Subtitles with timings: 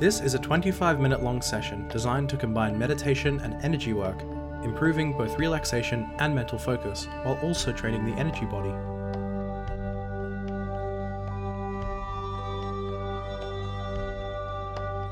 [0.00, 4.20] This is a 25 minute long session designed to combine meditation and energy work,
[4.64, 8.70] improving both relaxation and mental focus, while also training the energy body.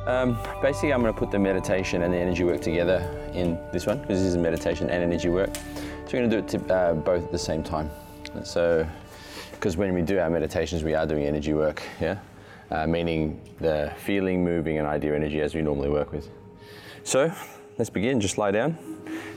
[0.09, 3.87] Um, basically, I'm going to put the meditation and the energy work together in this
[3.87, 5.55] one because this is meditation and energy work.
[5.55, 7.89] So we're going to do it to, uh, both at the same time.
[8.43, 8.85] So,
[9.53, 12.19] because when we do our meditations, we are doing energy work, yeah,
[12.73, 16.29] uh, meaning the feeling, moving, and idea energy as we normally work with.
[17.05, 17.31] So,
[17.77, 18.19] let's begin.
[18.19, 18.79] Just lie down.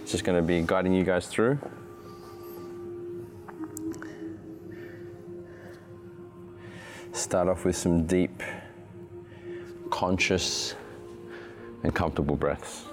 [0.02, 1.60] It's just going to be guiding you guys through.
[7.12, 8.42] Start off with some deep
[9.90, 10.76] conscious
[11.84, 12.86] and comfortable breaths.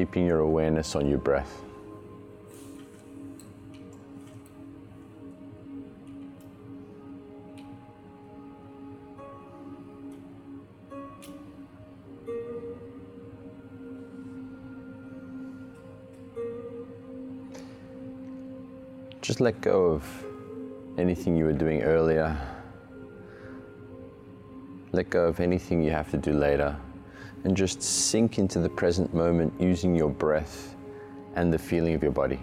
[0.00, 1.60] Keeping your awareness on your breath.
[19.20, 20.24] Just let go of
[20.96, 22.34] anything you were doing earlier.
[24.92, 26.74] Let go of anything you have to do later.
[27.44, 30.74] And just sink into the present moment using your breath
[31.34, 32.40] and the feeling of your body.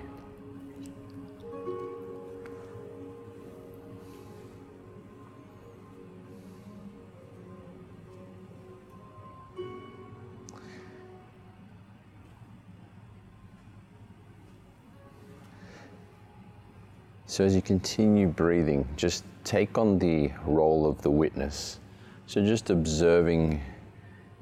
[17.38, 21.80] So, as you continue breathing, just take on the role of the witness.
[22.25, 23.62] So, just observing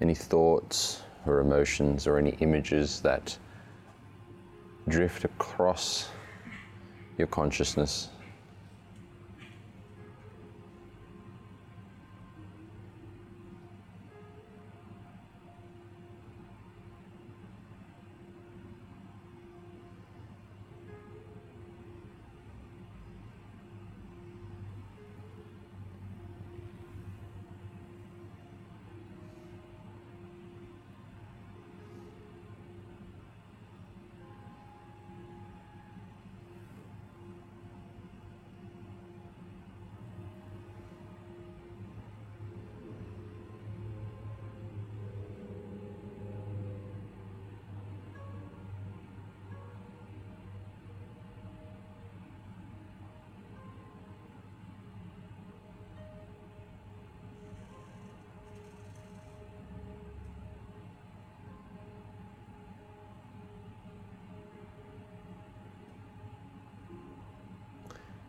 [0.01, 3.37] any thoughts or emotions or any images that
[4.87, 6.09] drift across
[7.17, 8.09] your consciousness.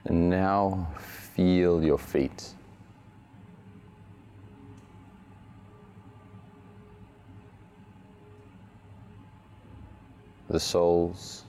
[0.07, 0.87] And now
[1.35, 2.51] feel your feet.
[10.49, 11.43] The soles.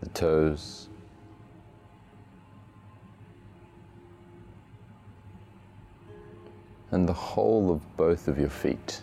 [0.00, 0.88] The toes.
[6.92, 9.02] And the whole of both of your feet.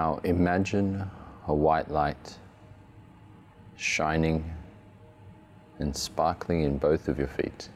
[0.00, 1.10] Now imagine
[1.46, 2.38] a white light
[3.76, 4.50] shining
[5.78, 7.68] and sparkling in both of your feet.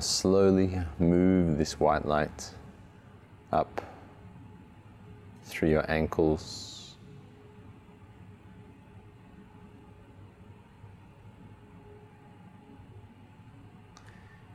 [0.00, 2.50] Slowly move this white light
[3.52, 3.82] up
[5.44, 6.80] through your ankles.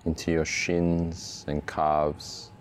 [0.05, 2.51] into your shins and calves.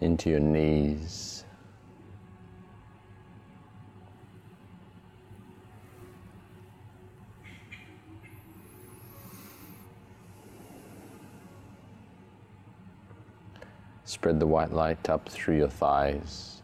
[0.00, 1.37] Into your knees.
[14.28, 16.60] Spread the white light up through your thighs.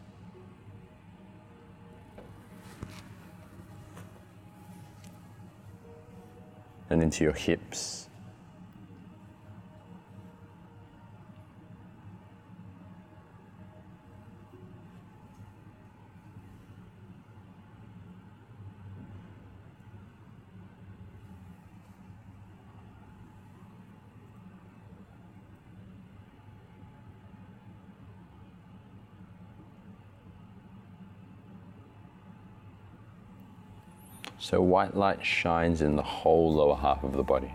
[6.91, 8.04] And into your hips.
[34.45, 37.51] So white light shines in the whole lower half of the body.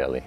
[0.00, 0.22] Belly.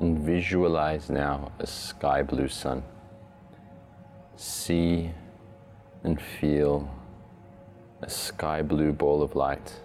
[0.00, 2.82] And visualize now a sky blue sun.
[4.36, 5.10] See
[6.02, 6.88] and feel
[8.00, 9.80] a sky blue ball of light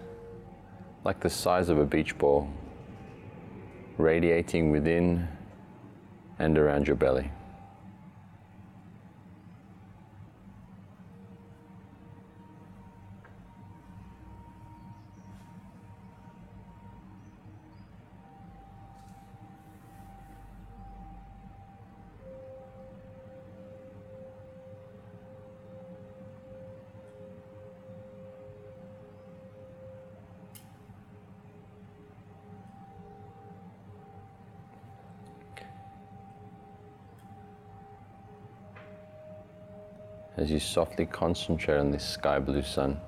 [1.04, 2.48] like the size of a beach ball,
[4.00, 5.28] radiating within
[6.38, 7.30] and around your belly.
[40.40, 42.98] As you softly concentrate on this sky blue sun.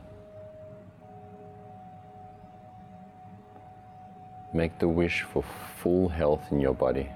[4.53, 7.09] Make the wish for full health in your body.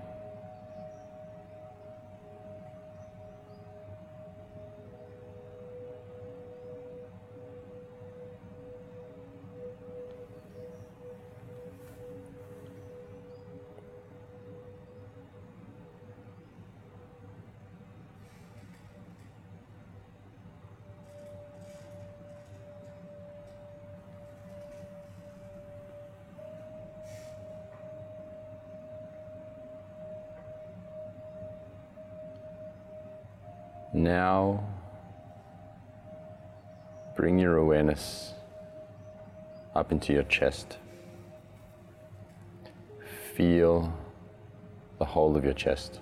[33.96, 34.62] Now,
[37.16, 38.34] bring your awareness
[39.75, 40.76] up into your chest.
[43.35, 43.97] Feel
[44.99, 46.00] the whole of your chest.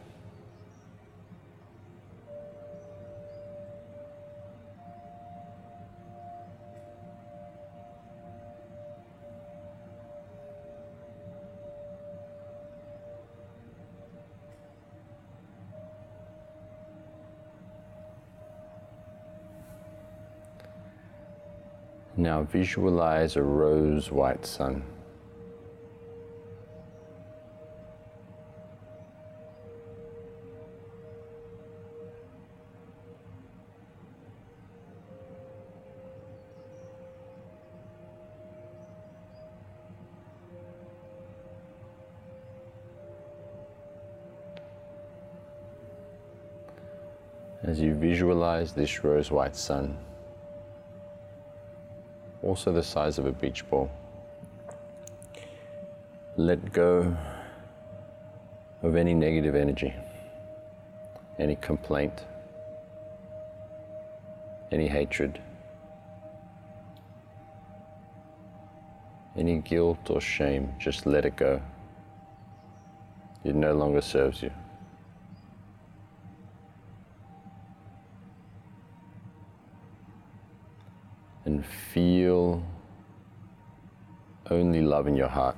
[22.35, 24.83] Now visualize a rose white sun.
[47.63, 49.97] As you visualize this rose white sun,
[52.45, 53.91] also the size of a beach ball.
[56.37, 57.17] Let go
[58.83, 59.95] of any negative energy,
[61.39, 62.25] any complaint,
[64.71, 65.41] any hatred,
[69.37, 70.75] any guilt or shame.
[70.79, 71.63] Just let it go.
[73.43, 74.51] It no longer serves you.
[81.95, 82.61] Feel
[84.51, 85.57] only love in your heart.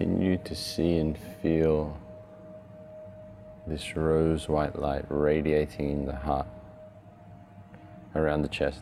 [0.00, 1.94] Continue to see and feel
[3.66, 6.46] this rose white light radiating in the heart,
[8.14, 8.80] around the chest.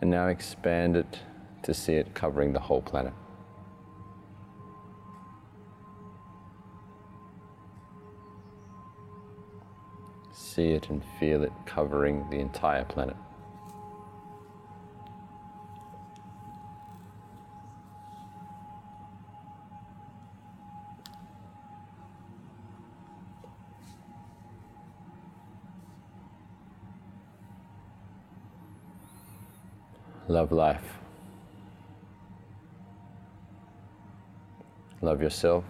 [0.00, 1.18] And now expand it
[1.64, 3.12] to see it covering the whole planet.
[10.62, 13.16] See it and feel it covering the entire planet.
[30.28, 30.98] Love life.
[35.00, 35.64] Love yourself.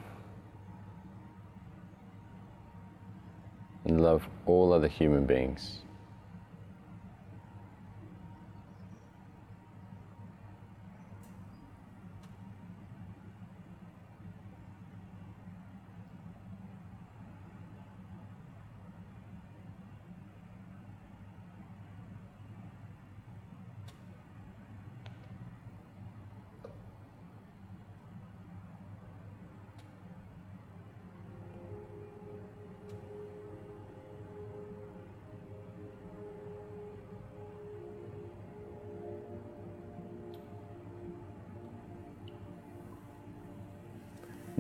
[4.03, 5.79] Love all other human beings.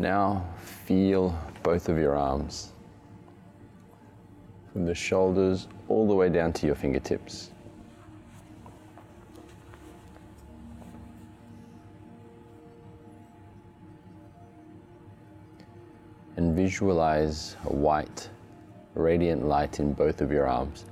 [0.02, 1.32] Now feel
[1.62, 2.72] both of your arms
[4.72, 7.52] from the shoulders all the way down to your fingertips.
[16.36, 18.28] And visualize a white,
[18.96, 20.84] radiant light in both of your arms.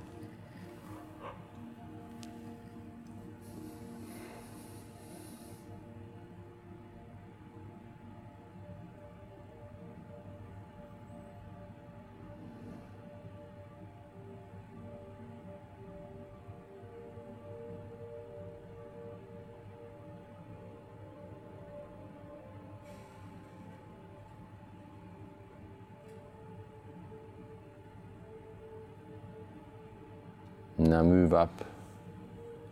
[31.31, 31.65] Move up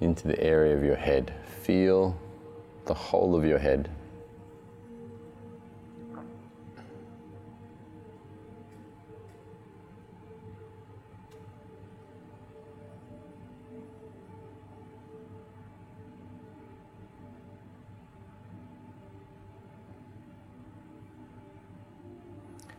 [0.01, 1.33] into the area of your head.
[1.61, 2.17] Feel
[2.85, 3.89] the whole of your head.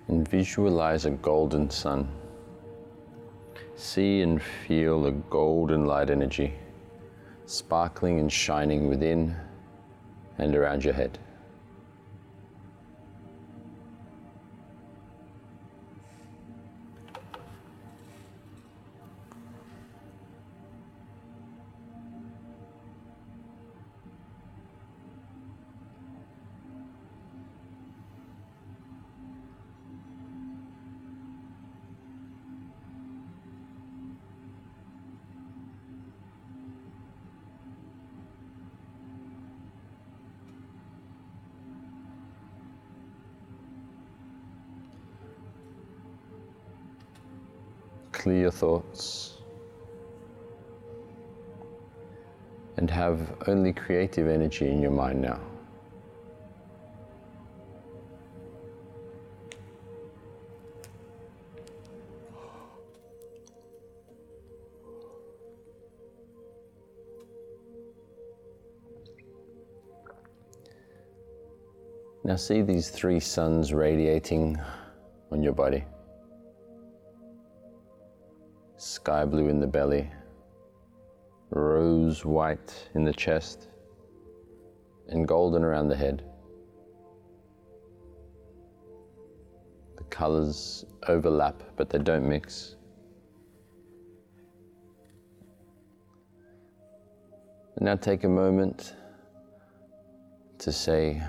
[0.09, 2.20] And visualize a golden sun
[3.91, 6.55] see and feel the golden light energy
[7.47, 9.35] sparkling and shining within
[10.39, 11.19] and around your head.
[48.21, 49.39] Clear your thoughts
[52.77, 55.41] and have only creative energy in your mind now.
[72.23, 74.61] Now see these three suns radiating
[75.33, 75.87] on your body
[79.01, 80.11] sky blue in the belly,
[81.49, 83.69] rose white in the chest,
[85.09, 86.23] and golden around the head.
[89.97, 92.77] The colors overlap, but they don't mix.
[97.83, 98.95] now take a moment
[100.59, 101.23] to say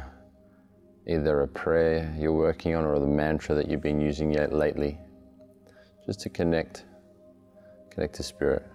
[1.08, 4.98] either a prayer you're working on or the mantra that you've been using lately,
[6.06, 6.84] just to connect,
[7.92, 8.71] connect to spirit.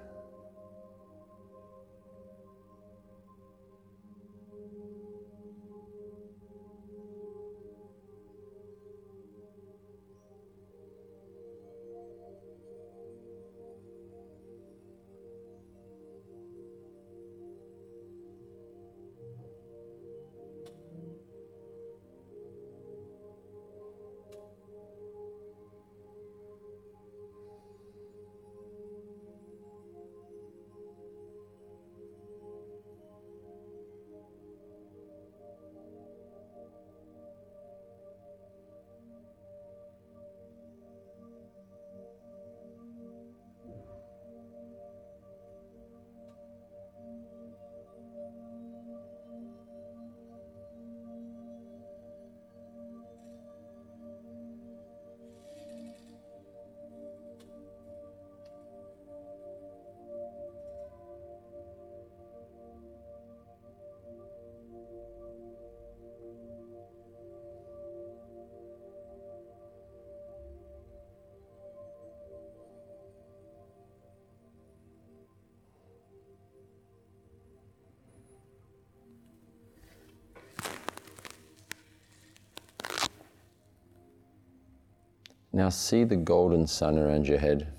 [85.57, 87.73] Now see the golden sun around your head.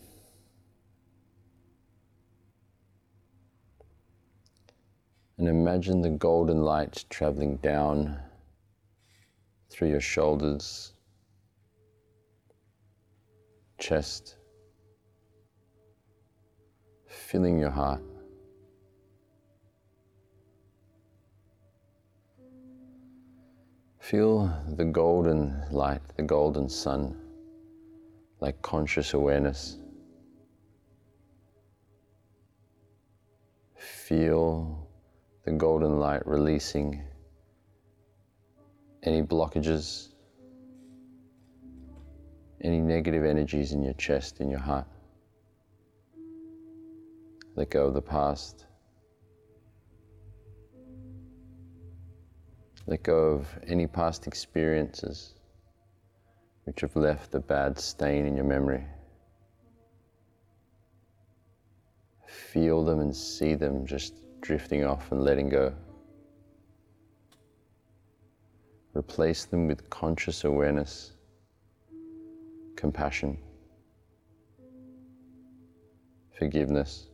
[5.37, 8.17] And imagine the golden light traveling down
[9.69, 10.93] through your shoulders,
[13.77, 14.37] chest,
[17.05, 18.01] filling your heart.
[23.99, 27.26] Feel the golden light, the golden sun
[28.39, 29.77] like conscious awareness.
[33.75, 34.87] Feel
[35.45, 37.01] the golden light releasing
[39.03, 40.09] any blockages,
[42.61, 44.87] any negative energies in your chest, in your heart.
[47.55, 48.65] Let go of the past.
[52.85, 55.36] Let go of any past experiences
[56.67, 58.83] which have left a bad stain in your memory.
[62.25, 65.73] Feel them and see them just drifting off and letting go.
[68.93, 71.13] Replace them with conscious awareness,
[72.75, 73.37] compassion,
[76.37, 77.07] forgiveness.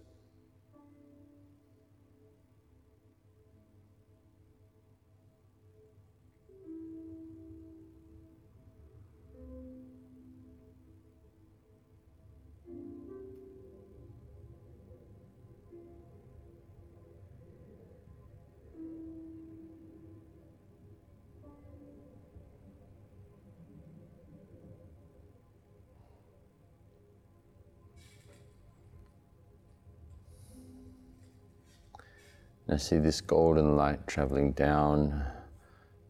[32.70, 35.22] I see this golden light traveling down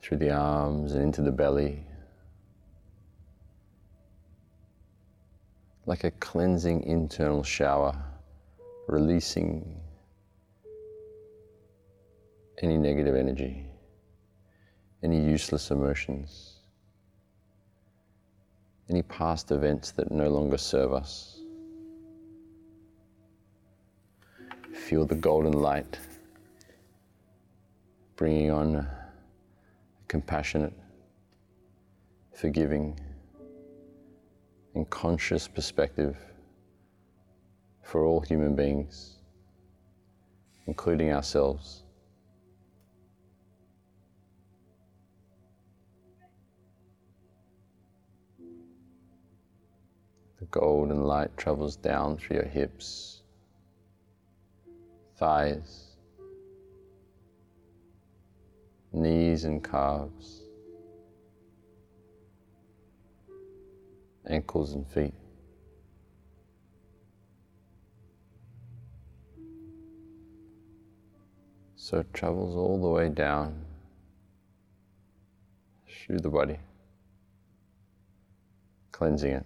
[0.02, 1.84] through the arms and into the belly,
[5.88, 7.98] like a cleansing internal shower,
[8.88, 9.80] releasing
[12.62, 13.66] any negative energy,
[15.02, 16.60] any useless emotions,
[18.89, 21.39] any past events that no longer serve us.
[24.72, 25.98] Feel the golden light
[28.24, 28.88] bringing on a
[30.08, 30.72] compassionate,
[32.34, 32.98] forgiving,
[34.76, 36.16] and conscious perspective
[37.82, 39.18] for all human beings,
[40.68, 41.84] including ourselves.
[50.40, 53.24] The golden light travels down through your hips,
[55.18, 55.83] thighs,
[58.93, 60.43] knees and calves,
[64.27, 65.13] ankles and feet.
[71.75, 73.65] So it travels all the way down
[75.89, 76.60] through the body,
[78.91, 79.45] cleansing it.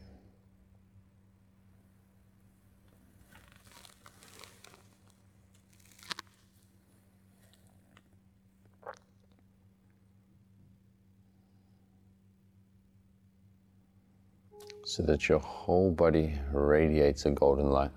[14.97, 17.91] So that your whole body radiates a golden light.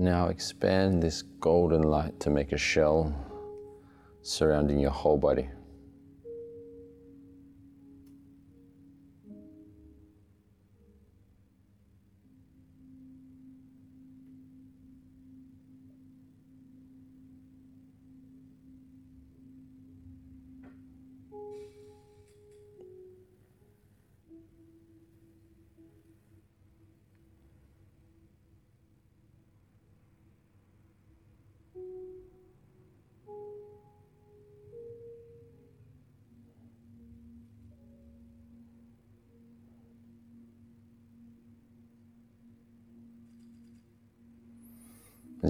[0.00, 3.14] Now expand this golden light to make a shell
[4.22, 5.50] surrounding your whole body.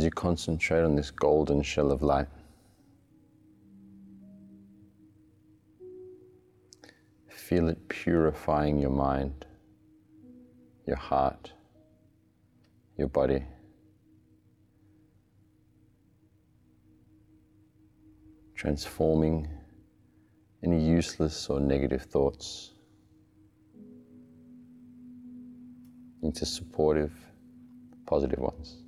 [0.00, 2.26] As you concentrate on this golden shell of light.
[7.28, 9.44] Feel it purifying your mind,
[10.86, 11.52] your heart,
[12.96, 13.44] your body.
[18.54, 19.46] Transforming
[20.64, 22.70] any useless or negative thoughts
[26.22, 27.12] into supportive,
[28.06, 28.82] positive ones.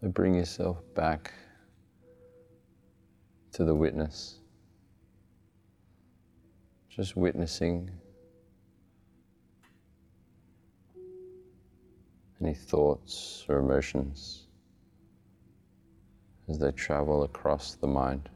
[0.00, 1.32] So bring yourself back
[3.52, 4.38] to the witness.
[6.88, 7.90] Just witnessing
[12.40, 14.46] any thoughts or emotions
[16.48, 18.30] as they travel across the mind.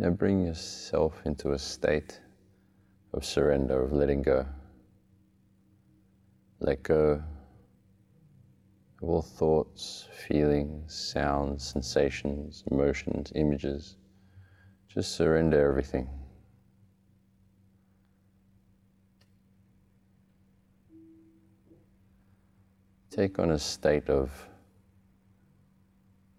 [0.00, 2.20] Now bring yourself into a state
[3.12, 4.46] of surrender, of letting go.
[6.60, 7.20] Let go
[9.02, 13.96] of all thoughts, feelings, sounds, sensations, emotions, images.
[14.88, 16.08] Just surrender everything.
[23.10, 24.30] Take on a state of,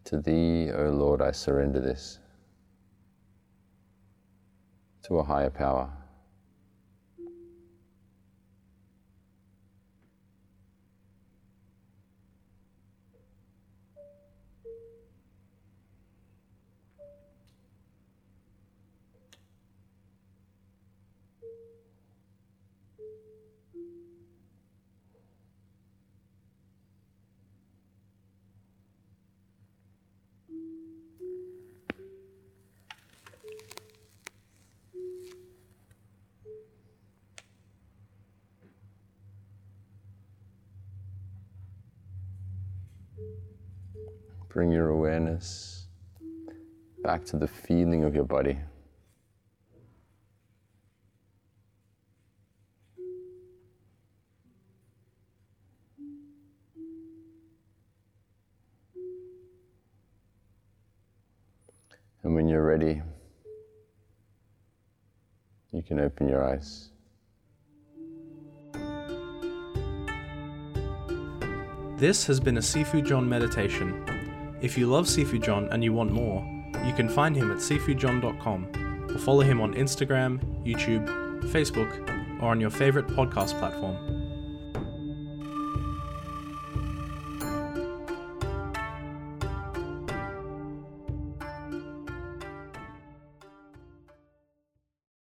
[0.05, 2.19] To Thee, O Lord, I surrender this
[5.03, 5.98] to a higher power.
[45.39, 45.88] Awareness
[47.04, 48.58] back to the feeling of your body.
[62.23, 63.02] And when you're ready,
[65.71, 66.91] you can open your eyes.
[71.97, 74.18] This has been a Sifu John meditation.
[74.61, 76.45] If you love Sifu John and you want more,
[76.85, 81.07] you can find him at sifujohn.com or follow him on Instagram, YouTube,
[81.45, 84.18] Facebook, or on your favorite podcast platform.